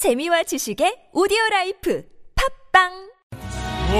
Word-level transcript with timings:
재미와 0.00 0.43
지식의 0.43 1.09
오디오 1.13 1.37
라이프 1.51 2.03
팝빵 2.73 3.11
Oh, 3.93 3.97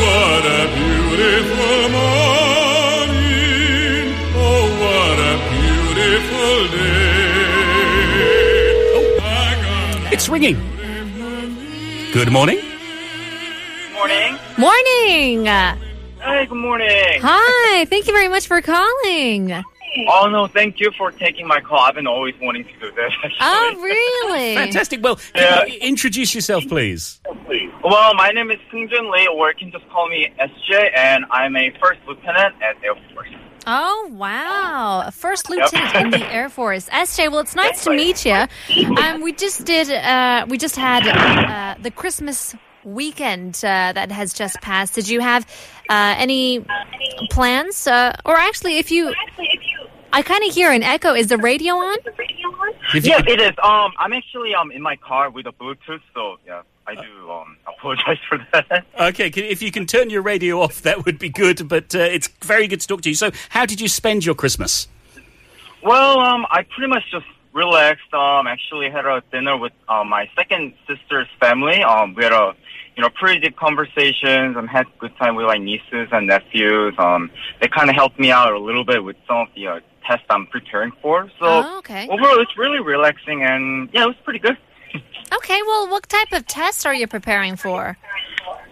what 0.00 0.46
a 0.46 0.68
beautiful 0.72 1.88
morning. 1.90 3.26
Oh, 4.38 4.64
what 4.80 5.18
a 5.18 5.36
beautiful 5.50 6.68
day. 6.70 7.36
Oh, 8.94 9.18
I 9.20 9.58
got 9.60 10.12
It's 10.14 10.28
ringing. 10.30 10.56
Good 12.14 12.30
morning. 12.32 12.60
morning. 13.92 14.38
Morning. 14.56 15.44
Hey, 16.22 16.46
good 16.46 16.56
morning. 16.56 17.20
Hi. 17.20 17.84
Thank 17.86 18.06
you 18.06 18.12
very 18.14 18.28
much 18.28 18.46
for 18.46 18.62
calling. 18.62 19.50
Oh 20.08 20.28
no, 20.28 20.46
thank 20.46 20.78
you 20.80 20.90
for 20.96 21.10
taking 21.10 21.46
my 21.46 21.60
call. 21.60 21.80
I've 21.80 21.94
been 21.94 22.06
always 22.06 22.34
wanting 22.40 22.64
to 22.64 22.72
do 22.80 22.90
this. 22.92 23.12
Actually. 23.24 23.36
Oh, 23.40 23.80
really? 23.80 24.54
Fantastic. 24.62 25.02
Well, 25.02 25.16
can 25.16 25.24
Yeah. 25.36 25.64
you 25.66 25.78
introduce 25.80 26.34
yourself, 26.34 26.66
please. 26.68 27.20
Well, 27.84 28.14
my 28.14 28.30
name 28.30 28.50
is 28.50 28.58
Seung-jun 28.72 29.10
Lee, 29.10 29.28
or 29.28 29.48
you 29.50 29.54
can 29.56 29.70
just 29.70 29.88
call 29.90 30.08
me 30.08 30.28
SJ, 30.40 30.90
and 30.96 31.24
I'm 31.30 31.56
a 31.56 31.70
first 31.82 32.00
lieutenant 32.06 32.54
at 32.62 32.76
Air 32.84 32.94
Force. 33.14 33.28
Oh, 33.66 34.08
wow. 34.12 35.02
A 35.06 35.10
First 35.12 35.48
lieutenant 35.50 35.94
in 35.96 36.10
the 36.10 36.32
Air 36.32 36.48
Force. 36.48 36.88
SJ, 36.92 37.30
well, 37.30 37.40
it's 37.40 37.54
nice 37.56 37.84
to 37.84 37.90
meet 37.90 38.24
you. 38.24 38.46
Um, 38.98 39.22
we 39.22 39.32
just 39.32 39.64
did, 39.64 39.90
uh, 39.90 40.46
we 40.48 40.58
just 40.58 40.76
had 40.76 41.06
uh, 41.06 41.74
the 41.82 41.90
Christmas 41.90 42.54
weekend 42.84 43.56
uh, 43.64 43.92
that 43.92 44.12
has 44.12 44.32
just 44.32 44.60
passed. 44.60 44.94
Did 44.94 45.08
you 45.08 45.20
have 45.20 45.44
uh, 45.88 46.14
any 46.16 46.64
plans? 47.30 47.86
Uh, 47.88 48.14
or 48.24 48.36
actually, 48.36 48.78
if 48.78 48.92
you, 48.92 49.12
I 50.16 50.22
kind 50.22 50.42
of 50.48 50.54
hear 50.54 50.72
an 50.72 50.82
echo. 50.82 51.12
Is 51.12 51.26
the 51.26 51.36
radio 51.36 51.74
on? 51.74 51.98
If 52.94 53.04
you 53.04 53.10
Yes, 53.10 53.20
could- 53.20 53.28
it 53.32 53.40
is. 53.42 53.52
Um, 53.62 53.92
I'm 53.98 54.14
actually 54.14 54.54
um 54.54 54.70
in 54.70 54.80
my 54.80 54.96
car 54.96 55.28
with 55.28 55.46
a 55.46 55.52
Bluetooth, 55.52 56.00
so 56.14 56.38
yeah, 56.46 56.62
I 56.86 56.94
do 56.94 57.30
um 57.30 57.58
apologize 57.68 58.16
for 58.26 58.38
that. 58.52 58.86
okay, 58.98 59.28
can, 59.28 59.44
if 59.44 59.60
you 59.60 59.70
can 59.70 59.84
turn 59.84 60.08
your 60.08 60.22
radio 60.22 60.62
off, 60.62 60.80
that 60.82 61.04
would 61.04 61.18
be 61.18 61.28
good. 61.28 61.68
But 61.68 61.94
uh, 61.94 61.98
it's 61.98 62.28
very 62.42 62.66
good 62.66 62.80
to 62.80 62.86
talk 62.86 63.02
to 63.02 63.10
you. 63.10 63.14
So, 63.14 63.30
how 63.50 63.66
did 63.66 63.78
you 63.78 63.88
spend 63.88 64.24
your 64.24 64.34
Christmas? 64.34 64.88
Well, 65.82 66.18
um, 66.20 66.46
I 66.50 66.62
pretty 66.62 66.88
much 66.88 67.04
just 67.10 67.26
relaxed. 67.52 68.12
Um, 68.14 68.46
actually 68.46 68.88
had 68.88 69.04
a 69.04 69.22
dinner 69.30 69.58
with 69.58 69.74
uh, 69.86 70.02
my 70.02 70.30
second 70.34 70.72
sister's 70.88 71.28
family. 71.40 71.82
Um, 71.82 72.14
we 72.14 72.24
had 72.24 72.32
a, 72.32 72.54
you 72.96 73.02
know, 73.02 73.10
pretty 73.10 73.40
deep 73.40 73.56
conversations. 73.56 74.56
Um, 74.56 74.66
had 74.66 74.86
a 74.86 74.98
good 74.98 75.14
time 75.18 75.34
with 75.36 75.44
my 75.46 75.58
nieces 75.58 76.08
and 76.10 76.26
nephews. 76.26 76.94
Um, 76.96 77.30
they 77.60 77.68
kind 77.68 77.90
of 77.90 77.96
helped 77.96 78.18
me 78.18 78.30
out 78.30 78.54
a 78.54 78.58
little 78.58 78.84
bit 78.84 79.04
with 79.04 79.16
some 79.28 79.36
of 79.38 79.48
the 79.54 79.66
uh, 79.68 79.80
tests 80.06 80.26
I'm 80.30 80.46
preparing 80.46 80.92
for. 81.02 81.28
So 81.38 81.46
Oh, 81.46 81.78
okay. 81.78 82.08
overall, 82.08 82.38
it's 82.40 82.56
really 82.56 82.80
relaxing 82.80 83.42
and 83.42 83.88
yeah, 83.92 84.04
it 84.04 84.06
was 84.08 84.16
pretty 84.24 84.38
good. 84.40 84.56
Okay, 85.34 85.60
well, 85.66 85.88
what 85.90 86.08
type 86.08 86.30
of 86.32 86.46
tests 86.46 86.86
are 86.86 86.94
you 86.94 87.08
preparing 87.08 87.56
for? 87.56 87.96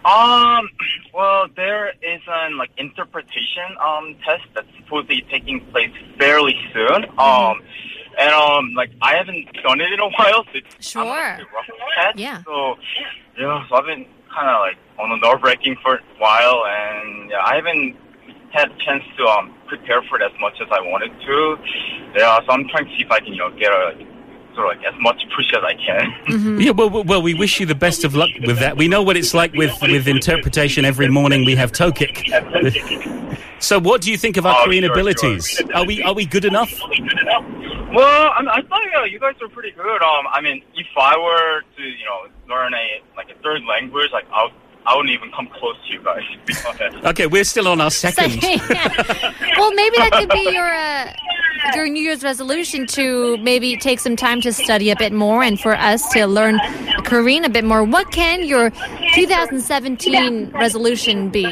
Um, 0.05 0.69
well, 1.13 1.47
there 1.57 1.89
is 2.01 2.21
an 2.29 2.57
like 2.59 2.71
interpretation 2.77 3.69
um 3.85 4.15
test 4.25 4.45
that's 4.55 4.69
supposedly 4.79 5.25
taking 5.31 5.61
place 5.73 5.91
fairly 6.19 6.55
soon. 6.73 7.07
Um, 7.19 7.61
and 8.19 8.31
um, 8.33 8.73
like 8.75 8.91
I 9.03 9.17
haven't 9.17 9.47
done 9.65 9.81
it 9.81 9.93
in 9.93 9.99
a 9.99 10.09
while, 10.19 10.45
so 10.45 10.51
it's 10.55 10.87
Sure. 10.89 11.03
I'm 11.03 11.41
a 11.41 11.45
rough 11.55 11.67
test. 11.97 12.19
Yeah. 12.19 12.43
So 12.45 12.77
yeah, 13.39 13.67
so 13.69 13.75
I've 13.77 13.87
been 13.87 14.07
kind 14.33 14.49
of 14.49 14.61
like 14.61 14.77
on 15.01 15.11
a 15.11 15.17
nerve 15.17 15.43
wracking 15.43 15.77
for 15.83 15.97
a 15.97 16.01
while, 16.19 16.63
and 16.67 17.31
yeah, 17.31 17.43
I 17.45 17.57
haven't 17.57 17.97
had 18.53 18.71
a 18.71 18.77
chance 18.85 19.03
to 19.19 19.25
um 19.27 19.53
prepare 19.67 20.03
for 20.09 20.21
it 20.21 20.23
as 20.25 20.33
much 20.41 20.55
as 20.61 20.69
I 20.71 20.81
wanted 20.81 21.13
to. 21.27 21.57
Yeah, 22.19 22.39
so 22.45 22.53
I'm 22.53 22.69
trying 22.69 22.85
to 22.87 22.91
see 22.97 23.03
if 23.05 23.11
I 23.11 23.19
can 23.21 23.29
you 23.29 23.39
know 23.39 23.51
get 23.51 23.73
a 23.73 23.97
sort 24.55 24.73
of 24.77 24.79
like 24.79 24.87
as 24.87 24.95
much 25.01 25.21
push 25.37 25.53
as 25.53 25.65
I 25.65 25.75
can. 25.75 26.61
Yeah, 26.61 26.71
well, 26.71 26.89
well, 26.91 27.05
well, 27.05 27.23
we 27.23 27.35
wish 27.35 27.59
you 27.59 27.67
the 27.67 27.75
best 27.75 28.05
of 28.05 28.15
luck 28.15 28.31
with 28.47 28.59
that. 28.61 28.77
We 28.77 28.87
know 28.89 29.03
what 29.03 29.17
it's 29.17 29.35
like 29.35 29.53
with, 29.55 29.73
with 29.83 30.07
interpretation. 30.07 30.85
Every 30.85 31.09
morning 31.09 31.45
we 31.45 31.57
have 31.57 31.73
Tokik. 31.73 32.31
So, 33.61 33.79
what 33.79 34.03
do 34.03 34.11
you 34.11 34.19
think 34.19 34.37
of 34.37 34.45
our 34.45 34.55
Oh, 34.61 34.65
Korean 34.67 34.85
sure, 34.85 34.93
abilities? 34.93 35.49
sure. 35.49 35.75
Are 35.75 35.87
we 35.87 36.03
are 36.03 36.13
we 36.13 36.27
good 36.27 36.45
enough? 36.45 36.71
Well, 36.79 38.31
I, 38.37 38.41
mean, 38.43 38.49
I 38.49 38.61
thought 38.69 38.83
yeah, 38.93 39.05
you 39.07 39.19
guys 39.19 39.35
were 39.41 39.49
pretty 39.49 39.71
good. 39.71 40.03
Um, 40.03 40.27
I 40.31 40.41
mean, 40.43 40.63
if 40.75 40.87
I 40.99 41.17
were 41.17 41.63
to, 41.77 41.83
you 41.83 42.05
know, 42.05 42.27
learn 42.55 42.75
a 42.75 43.01
like 43.17 43.31
a 43.31 43.35
third 43.43 43.63
language, 43.65 44.11
like 44.13 44.27
I, 44.33 44.45
would, 44.45 44.53
I 44.87 44.97
wouldn't 44.97 45.15
even 45.15 45.31
come 45.33 45.49
close 45.49 45.77
to 45.87 45.93
you 45.93 46.03
guys. 46.03 46.23
To 46.33 46.39
be 46.45 46.55
honest. 46.69 47.07
Okay, 47.07 47.27
we're 47.27 47.45
still 47.45 47.69
on 47.69 47.81
our 47.81 47.91
second. 47.91 48.41
well, 48.43 49.73
maybe 49.73 49.97
that 49.97 50.11
could 50.13 50.29
be 50.29 50.51
your 50.53 50.73
uh, 50.73 51.13
your 51.75 51.89
New 51.89 52.03
Year's 52.03 52.23
resolution 52.23 52.87
to 52.89 53.39
maybe 53.39 53.77
take 53.77 53.99
some 53.99 54.17
time 54.17 54.41
to 54.43 54.53
study 54.53 54.91
a 54.91 54.97
bit 54.97 55.13
more, 55.13 55.43
and 55.43 55.59
for 55.59 55.75
us 55.75 56.07
to 56.13 56.27
learn 56.27 56.61
Korean 57.05 57.45
a 57.45 57.49
bit 57.49 57.65
more. 57.65 57.83
What 57.83 58.13
can 58.13 58.45
your 58.45 58.71
2017 59.15 60.51
resolution 60.51 61.31
be? 61.31 61.45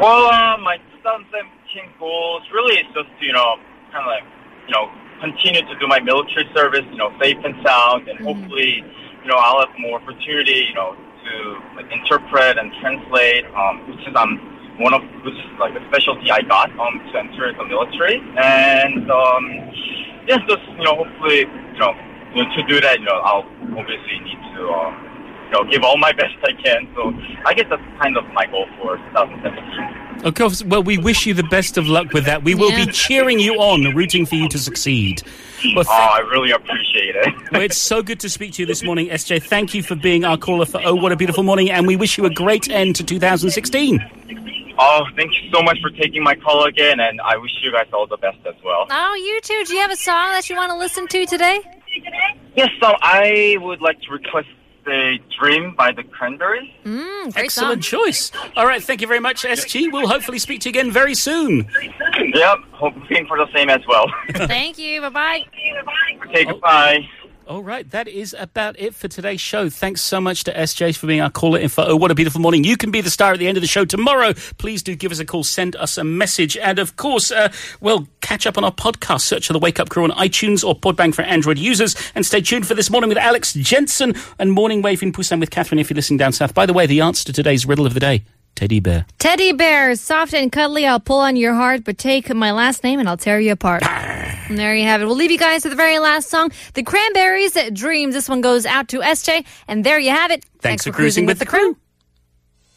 Well, 0.00 0.26
uh, 0.32 0.56
my 0.58 0.78
2017 1.02 1.92
goals 1.98 2.42
really 2.52 2.76
is 2.76 2.86
just 2.94 3.10
you 3.20 3.32
know, 3.32 3.56
kind 3.92 4.04
of 4.04 4.06
like, 4.06 4.24
you 4.66 4.72
know, 4.72 4.90
continue 5.20 5.60
to 5.60 5.78
do 5.78 5.86
my 5.86 6.00
military 6.00 6.48
service, 6.54 6.84
you 6.90 6.96
know, 6.96 7.12
safe 7.20 7.36
and 7.44 7.54
sound, 7.64 8.08
and 8.08 8.18
hopefully, 8.20 8.82
you 9.22 9.28
know, 9.28 9.36
I'll 9.36 9.60
have 9.60 9.74
more 9.78 10.00
opportunity, 10.00 10.66
you 10.68 10.74
know, 10.74 10.96
to 11.30 11.36
like 11.78 11.86
interpret 11.94 12.58
and 12.58 12.74
translate, 12.82 13.46
um, 13.54 13.86
which 13.86 14.02
is 14.02 14.14
um 14.18 14.34
one 14.82 14.94
of 14.94 15.02
which 15.22 15.38
is 15.38 15.50
like 15.62 15.74
a 15.78 15.82
specialty 15.88 16.30
I 16.30 16.42
got 16.42 16.74
um 16.78 16.98
to 16.98 17.18
enter 17.18 17.54
the 17.54 17.64
military, 17.70 18.18
and 18.36 19.06
um, 19.10 19.44
yeah, 20.26 20.42
just 20.50 20.66
you 20.74 20.84
know, 20.84 21.06
hopefully, 21.06 21.46
you 21.46 21.78
know, 21.78 21.94
you 22.34 22.42
know, 22.42 22.48
to 22.56 22.62
do 22.66 22.80
that, 22.82 22.98
you 22.98 23.06
know, 23.06 23.22
I'll 23.22 23.46
obviously 23.78 24.18
need 24.26 24.42
to. 24.58 24.62
Um, 24.74 25.06
you 25.50 25.58
know, 25.58 25.70
give 25.70 25.82
all 25.82 25.98
my 25.98 26.12
best 26.20 26.34
I 26.44 26.52
can. 26.62 26.86
So 26.94 27.12
I 27.44 27.54
guess 27.54 27.66
that's 27.68 27.82
kind 28.00 28.16
of 28.16 28.24
my 28.32 28.46
goal 28.46 28.66
for 28.78 28.96
2017. 28.98 30.09
Of 30.24 30.34
course. 30.34 30.62
Well, 30.62 30.82
we 30.82 30.98
wish 30.98 31.24
you 31.26 31.32
the 31.34 31.42
best 31.44 31.78
of 31.78 31.86
luck 31.88 32.12
with 32.12 32.26
that. 32.26 32.42
We 32.42 32.54
will 32.54 32.70
Yeah. 32.70 32.84
be 32.84 32.92
cheering 32.92 33.38
you 33.40 33.54
on, 33.54 33.94
rooting 33.94 34.26
for 34.26 34.34
you 34.34 34.48
to 34.50 34.58
succeed. 34.58 35.22
Well, 35.74 35.84
Oh, 35.88 35.92
I 35.92 36.18
really 36.20 36.50
appreciate 36.50 37.16
it. 37.16 37.34
well, 37.52 37.62
it's 37.62 37.78
so 37.78 38.02
good 38.02 38.20
to 38.20 38.28
speak 38.28 38.52
to 38.54 38.62
you 38.62 38.66
this 38.66 38.82
morning, 38.82 39.08
SJ. 39.10 39.38
Thank 39.42 39.72
you 39.74 39.82
for 39.82 39.94
being 39.94 40.24
our 40.24 40.36
caller 40.36 40.66
for 40.66 40.80
Oh 40.84 40.94
What 40.94 41.12
a 41.12 41.16
Beautiful 41.16 41.42
Morning, 41.42 41.70
and 41.70 41.86
we 41.86 41.96
wish 41.96 42.18
you 42.18 42.26
a 42.26 42.30
great 42.30 42.68
end 42.70 42.96
to 42.96 43.04
2016. 43.04 43.98
oh, 44.78 45.04
thank 45.16 45.32
you 45.32 45.50
so 45.52 45.62
much 45.62 45.78
for 45.80 45.90
taking 45.90 46.22
my 46.22 46.34
call 46.34 46.64
again, 46.64 47.00
and 47.00 47.20
I 47.22 47.36
wish 47.38 47.52
you 47.62 47.72
guys 47.72 47.86
all 47.92 48.06
the 48.06 48.16
best 48.18 48.38
as 48.46 48.54
well. 48.64 48.86
Oh, 48.90 49.14
you 49.14 49.40
too. 49.42 49.62
Do 49.66 49.74
you 49.74 49.80
have 49.80 49.90
a 49.90 49.96
song 49.96 50.32
that 50.32 50.48
you 50.50 50.56
want 50.56 50.70
to 50.70 50.76
listen 50.76 51.06
to 51.08 51.26
today? 51.26 51.60
Yes, 52.56 52.68
so 52.80 52.94
I 53.02 53.56
would 53.60 53.80
like 53.80 54.00
to 54.02 54.10
request 54.12 54.48
the 54.84 55.18
Dream 55.38 55.74
by 55.76 55.92
the 55.92 56.02
Cranberries. 56.02 56.70
Mm, 56.84 57.36
Excellent 57.36 57.84
song. 57.84 58.00
choice. 58.04 58.32
All 58.56 58.66
right, 58.66 58.82
thank 58.82 59.00
you 59.00 59.06
very 59.06 59.20
much, 59.20 59.42
SG. 59.42 59.92
We'll 59.92 60.08
hopefully 60.08 60.38
speak 60.38 60.60
to 60.62 60.68
you 60.68 60.70
again 60.70 60.90
very 60.90 61.14
soon. 61.14 61.68
Yep, 62.34 62.58
hoping 62.72 63.26
for 63.26 63.36
the 63.38 63.46
same 63.54 63.68
as 63.70 63.80
well. 63.86 64.06
Thank 64.34 64.78
you. 64.78 65.00
Bye 65.02 65.08
bye. 65.10 65.44
okay, 66.26 66.44
goodbye. 66.44 67.08
All 67.50 67.64
right, 67.64 67.90
that 67.90 68.06
is 68.06 68.32
about 68.38 68.78
it 68.78 68.94
for 68.94 69.08
today's 69.08 69.40
show. 69.40 69.68
Thanks 69.68 70.02
so 70.02 70.20
much 70.20 70.44
to 70.44 70.52
SJ 70.52 70.96
for 70.96 71.08
being 71.08 71.20
our 71.20 71.30
caller 71.30 71.58
in 71.58 71.68
for 71.68 71.82
Oh 71.84 71.96
What 71.96 72.12
a 72.12 72.14
Beautiful 72.14 72.40
Morning. 72.40 72.62
You 72.62 72.76
can 72.76 72.92
be 72.92 73.00
the 73.00 73.10
star 73.10 73.32
at 73.32 73.40
the 73.40 73.48
end 73.48 73.56
of 73.56 73.60
the 73.60 73.66
show 73.66 73.84
tomorrow. 73.84 74.34
Please 74.58 74.84
do 74.84 74.94
give 74.94 75.10
us 75.10 75.18
a 75.18 75.24
call, 75.24 75.42
send 75.42 75.74
us 75.74 75.98
a 75.98 76.04
message, 76.04 76.56
and 76.56 76.78
of 76.78 76.94
course, 76.94 77.32
uh, 77.32 77.50
well, 77.80 78.06
catch 78.20 78.46
up 78.46 78.56
on 78.56 78.62
our 78.62 78.70
podcast. 78.70 79.22
Search 79.22 79.48
for 79.48 79.52
the 79.52 79.58
Wake 79.58 79.80
Up 79.80 79.88
Crew 79.88 80.04
on 80.04 80.12
iTunes 80.12 80.64
or 80.64 80.78
Podbbang 80.78 81.12
for 81.12 81.22
Android 81.22 81.58
users, 81.58 81.96
and 82.14 82.24
stay 82.24 82.40
tuned 82.40 82.68
for 82.68 82.74
this 82.74 82.88
morning 82.88 83.08
with 83.08 83.18
Alex 83.18 83.52
Jensen 83.54 84.14
and 84.38 84.52
Morning 84.52 84.80
Wave 84.80 85.02
in 85.02 85.12
Busan 85.12 85.40
with 85.40 85.50
Catherine 85.50 85.80
if 85.80 85.90
you're 85.90 85.96
listening 85.96 86.18
down 86.18 86.30
south. 86.30 86.54
By 86.54 86.66
the 86.66 86.72
way, 86.72 86.86
the 86.86 87.00
answer 87.00 87.24
to 87.24 87.32
today's 87.32 87.66
riddle 87.66 87.84
of 87.84 87.94
the 87.94 88.00
day: 88.00 88.22
teddy 88.54 88.80
bear. 88.80 89.06
Teddy 89.18 89.52
bears, 89.52 90.00
soft 90.00 90.34
and 90.34 90.50
cuddly. 90.50 90.86
I'll 90.86 91.00
pull 91.00 91.18
on 91.18 91.36
your 91.36 91.54
heart, 91.54 91.84
but 91.84 91.98
take 91.98 92.32
my 92.34 92.52
last 92.52 92.84
name 92.84 93.00
and 93.00 93.08
I'll 93.08 93.16
tear 93.16 93.40
you 93.40 93.52
apart. 93.52 93.82
And 93.82 94.58
there 94.58 94.74
you 94.74 94.84
have 94.84 95.00
it. 95.00 95.06
We'll 95.06 95.16
leave 95.16 95.30
you 95.30 95.38
guys 95.38 95.64
with 95.64 95.72
the 95.72 95.76
very 95.76 95.98
last 95.98 96.28
song, 96.28 96.50
The 96.74 96.82
Cranberries' 96.82 97.56
Dreams. 97.72 98.14
This 98.14 98.28
one 98.28 98.40
goes 98.40 98.66
out 98.66 98.88
to 98.88 98.98
SJ, 98.98 99.46
and 99.68 99.84
there 99.84 99.98
you 99.98 100.10
have 100.10 100.30
it. 100.30 100.44
Thanks, 100.60 100.84
for 100.84 100.92
cruising 100.92 101.24
with 101.26 101.38
the 101.38 101.46
crew. 101.46 101.76